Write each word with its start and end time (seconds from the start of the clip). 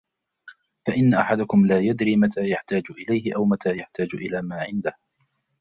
فَإِنَّ 0.87 1.13
أَحَدَكُمْ 1.13 1.65
لَا 1.67 1.79
يَدْرِي 1.79 2.15
مَتَى 2.17 2.41
يَحْتَاجُ 2.49 2.83
إلَيْهِ 2.91 3.35
أَوْ 3.35 3.45
مَتَى 3.45 3.69
يَحْتَاجُ 3.77 4.07
إلَى 4.15 4.41
مَا 4.41 4.55
عِنْدَهُ 4.61 4.93